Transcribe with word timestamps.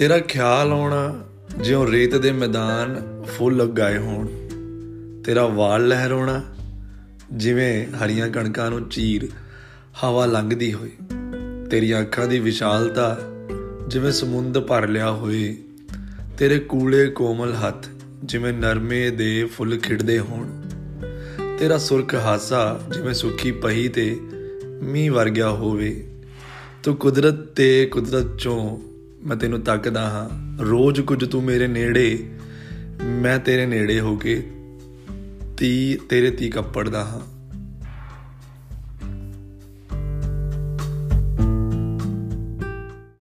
ਤੇਰਾ 0.00 0.18
ਖਿਆਲ 0.18 0.72
ਆਉਣਾ 0.72 1.24
ਜਿਉਂ 1.60 1.86
ਰੇਤ 1.86 2.16
ਦੇ 2.16 2.32
ਮੈਦਾਨ 2.32 3.22
ਫੁੱਲ 3.26 3.60
ਉਗਾਏ 3.60 3.98
ਹੋਣ। 3.98 4.26
ਤੇਰਾ 5.22 5.46
ਵਾਲ 5.46 5.88
ਲਹਿਰਾਉਣਾ 5.88 6.44
ਜਿਵੇਂ 7.32 7.86
ਹਰੀਆਂ 7.86 8.28
ਕਣਕਾਂ 8.28 8.70
ਨੂੰ 8.70 8.88
ਚੀਰ 8.88 9.28
ਹਵਾ 10.04 10.26
ਲੰਘਦੀ 10.26 10.72
ਹੋਏ। 10.72 10.90
ਤੇਰੀਆਂ 11.70 12.00
ਅੱਖਾਂ 12.00 12.26
ਦੀ 12.26 12.38
ਵਿਸ਼ਾਲਤਾ 12.38 13.20
ਜਿਵੇਂ 13.88 14.12
ਸਮੁੰਦ 14.12 14.58
ਭਰ 14.58 14.88
ਲਿਆ 14.88 15.10
ਹੋਏ। 15.10 15.56
ਤੇਰੇ 16.38 16.58
ਕੂਲੇ 16.58 17.06
ਕੋਮਲ 17.06 17.54
ਹੱਥ 17.54 17.86
ਜਿਵੇਂ 18.24 18.52
ਨਰਮੇ 18.52 19.10
ਦੇ 19.10 19.44
ਫੁੱਲ 19.44 19.78
ਖਿੜਦੇ 19.78 20.18
ਹੋਣ। 20.18 20.60
ਤੇਰਾ 21.58 21.78
ਸੁਰਖ 21.78 22.14
ਹਾਸਾ 22.14 22.80
ਜਿਵੇਂ 22.94 23.14
ਸੁੱਕੀ 23.14 23.52
ਪਹੀ 23.52 23.88
ਤੇ 23.88 24.20
ਮੀਂਹ 24.82 25.12
ਵਰਗਿਆ 25.12 25.50
ਹੋਵੇ। 25.50 26.06
ਤੂੰ 26.82 26.96
ਕੁਦਰਤ 26.96 27.34
ਤੇ 27.34 27.86
ਕੁਦਰਤ 27.86 28.38
ਚੋਂ 28.38 28.78
ਮੈਂ 29.26 29.36
ਤੈਨੂੰ 29.36 29.60
ਤੱਕਦਾ 29.60 30.10
ਹਾਂ। 30.10 30.58
ਰੋਜ਼ 30.62 31.00
ਕੁਝ 31.00 31.30
ਤੂੰ 31.30 31.44
ਮੇਰੇ 31.44 31.66
ਨੇੜੇ, 31.66 32.28
ਮੈਂ 33.02 33.38
ਤੇਰੇ 33.38 33.66
ਨੇੜੇ 33.66 34.00
ਹੋ 34.00 34.16
ਕੇ 34.16 34.50
ਤੀ 35.56 35.98
ਤੇਰੇ 36.08 36.30
ਤੀ 36.30 36.50
ਕੱਪੜਦਾ 36.50 37.04
ਹਾਂ। 37.04 37.39